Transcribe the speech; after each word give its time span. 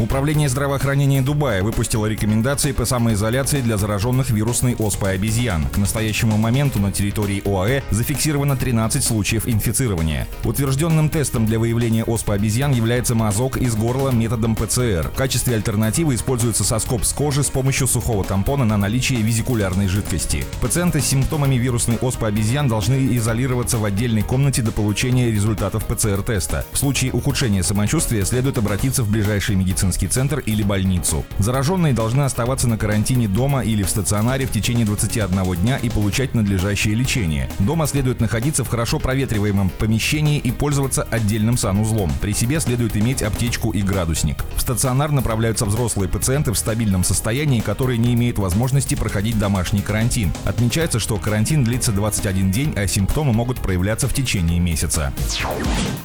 Управление 0.00 0.48
здравоохранения 0.48 1.22
Дубая 1.22 1.64
выпустило 1.64 2.06
рекомендации 2.06 2.70
по 2.70 2.84
самоизоляции 2.84 3.60
для 3.60 3.76
зараженных 3.76 4.30
вирусной 4.30 4.76
оспой 4.76 5.14
обезьян. 5.14 5.66
К 5.66 5.78
настоящему 5.78 6.36
моменту 6.36 6.78
на 6.78 6.92
территории 6.92 7.42
ОАЭ 7.44 7.82
зафиксировано 7.90 8.56
13 8.56 9.02
случаев 9.02 9.48
инфицирования. 9.48 10.28
Утвержденным 10.44 11.10
тестом 11.10 11.46
для 11.46 11.58
выявления 11.58 12.04
оспы 12.04 12.32
обезьян 12.32 12.70
является 12.70 13.16
мазок 13.16 13.56
из 13.56 13.74
горла 13.74 14.10
методом 14.10 14.54
ПЦР. 14.54 15.10
В 15.12 15.16
качестве 15.16 15.56
альтернативы 15.56 16.14
используется 16.14 16.62
соскоб 16.62 17.02
с 17.02 17.12
кожи 17.12 17.42
с 17.42 17.50
помощью 17.50 17.88
сухого 17.88 18.24
тампона 18.24 18.64
на 18.64 18.76
наличие 18.76 19.20
визикулярной 19.20 19.88
жидкости. 19.88 20.44
Пациенты 20.60 21.00
с 21.00 21.06
симптомами 21.06 21.56
вирусной 21.56 21.96
оспы 21.96 22.26
обезьян 22.26 22.68
должны 22.68 23.16
изолироваться 23.16 23.78
в 23.78 23.84
отдельной 23.84 24.22
комнате 24.22 24.62
до 24.62 24.70
получения 24.70 25.32
результатов 25.32 25.84
ПЦР-теста. 25.86 26.64
В 26.70 26.78
случае 26.78 27.10
ухудшения 27.10 27.64
самочувствия 27.64 28.24
следует 28.24 28.58
обратиться 28.58 29.02
в 29.02 29.10
ближайший 29.10 29.56
медицинский 29.56 29.87
медицинский 29.88 30.08
центр 30.08 30.40
или 30.40 30.62
больницу. 30.62 31.24
Зараженные 31.38 31.94
должны 31.94 32.22
оставаться 32.22 32.68
на 32.68 32.76
карантине 32.76 33.26
дома 33.26 33.62
или 33.62 33.82
в 33.82 33.88
стационаре 33.88 34.46
в 34.46 34.50
течение 34.50 34.84
21 34.84 35.54
дня 35.56 35.78
и 35.78 35.88
получать 35.88 36.34
надлежащее 36.34 36.94
лечение. 36.94 37.48
Дома 37.58 37.86
следует 37.86 38.20
находиться 38.20 38.64
в 38.64 38.68
хорошо 38.68 38.98
проветриваемом 38.98 39.70
помещении 39.70 40.38
и 40.38 40.50
пользоваться 40.50 41.04
отдельным 41.04 41.56
санузлом. 41.56 42.12
При 42.20 42.32
себе 42.32 42.60
следует 42.60 42.96
иметь 42.96 43.22
аптечку 43.22 43.70
и 43.70 43.82
градусник. 43.82 44.44
В 44.56 44.60
стационар 44.60 45.10
направляются 45.10 45.64
взрослые 45.64 46.08
пациенты 46.08 46.52
в 46.52 46.58
стабильном 46.58 47.04
состоянии, 47.04 47.60
которые 47.60 47.98
не 47.98 48.12
имеют 48.14 48.38
возможности 48.38 48.94
проходить 48.94 49.38
домашний 49.38 49.80
карантин. 49.80 50.32
Отмечается, 50.44 50.98
что 50.98 51.16
карантин 51.16 51.64
длится 51.64 51.92
21 51.92 52.50
день, 52.50 52.74
а 52.76 52.86
симптомы 52.86 53.32
могут 53.32 53.58
проявляться 53.60 54.08
в 54.08 54.12
течение 54.12 54.60
месяца. 54.60 55.12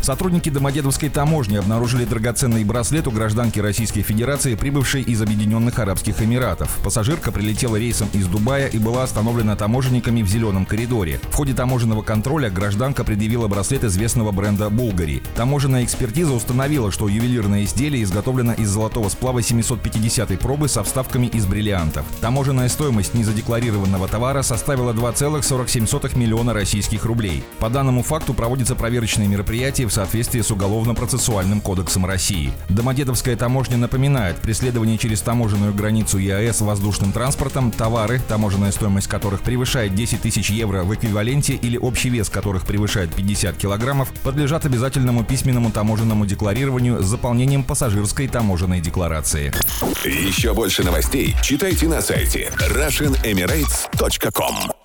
Сотрудники 0.00 0.50
Домодедовской 0.50 1.08
таможни 1.08 1.56
обнаружили 1.56 2.04
драгоценный 2.04 2.64
браслет 2.64 3.06
у 3.06 3.10
гражданки 3.10 3.58
Российской 3.70 4.02
Федерации, 4.02 4.56
прибывшей 4.56 5.02
из 5.02 5.22
Объединенных 5.22 5.78
Арабских 5.78 6.20
Эмиратов. 6.20 6.76
Пассажирка 6.82 7.30
прилетела 7.30 7.76
рейсом 7.76 8.08
из 8.12 8.26
Дубая 8.26 8.66
и 8.66 8.78
была 8.78 9.04
остановлена 9.04 9.54
таможенниками 9.54 10.22
в 10.22 10.26
зеленом 10.26 10.66
коридоре. 10.66 11.20
В 11.30 11.36
ходе 11.36 11.54
таможенного 11.54 12.02
контроля 12.02 12.50
гражданка 12.50 13.04
предъявила 13.04 13.46
браслет 13.46 13.84
известного 13.84 14.32
бренда 14.32 14.70
«Булгари». 14.70 15.22
Таможенная 15.36 15.84
экспертиза 15.84 16.32
установила, 16.32 16.90
что 16.90 17.08
ювелирное 17.08 17.62
изделие 17.62 18.02
изготовлено 18.02 18.54
из 18.54 18.68
золотого 18.68 19.08
сплава 19.08 19.40
750 19.40 20.36
пробы 20.40 20.66
со 20.66 20.82
вставками 20.82 21.28
из 21.28 21.46
бриллиантов. 21.46 22.04
Таможенная 22.20 22.68
стоимость 22.68 23.14
незадекларированного 23.14 24.08
товара 24.08 24.42
составила 24.42 24.92
2,47 24.92 26.18
миллиона 26.18 26.52
российских 26.52 27.04
рублей. 27.04 27.44
По 27.60 27.70
данному 27.70 28.02
факту 28.02 28.34
проводится 28.34 28.74
проверочные 28.74 29.28
мероприятия 29.28 29.86
в 29.86 29.92
соответствии 29.92 30.40
с 30.40 30.50
Уголовно-процессуальным 30.50 31.60
кодексом 31.60 32.04
России. 32.04 32.50
Домодедовская 32.68 33.36
таможня 33.36 33.59
таможня 33.60 33.76
напоминает, 33.76 34.38
преследование 34.38 34.96
через 34.96 35.20
таможенную 35.20 35.74
границу 35.74 36.16
ЕАЭС 36.16 36.62
воздушным 36.62 37.12
транспортом, 37.12 37.70
товары, 37.70 38.18
таможенная 38.26 38.72
стоимость 38.72 39.06
которых 39.06 39.42
превышает 39.42 39.94
10 39.94 40.22
тысяч 40.22 40.48
евро 40.48 40.82
в 40.82 40.94
эквиваленте 40.94 41.52
или 41.52 41.76
общий 41.76 42.08
вес 42.08 42.30
которых 42.30 42.64
превышает 42.64 43.14
50 43.14 43.58
килограммов, 43.58 44.10
подлежат 44.24 44.64
обязательному 44.64 45.24
письменному 45.24 45.70
таможенному 45.70 46.24
декларированию 46.24 47.02
с 47.02 47.06
заполнением 47.06 47.62
пассажирской 47.62 48.28
таможенной 48.28 48.80
декларации. 48.80 49.52
Еще 50.06 50.54
больше 50.54 50.82
новостей 50.82 51.36
читайте 51.42 51.86
на 51.86 52.00
сайте 52.00 52.50
RussianEmirates.com 52.56 54.79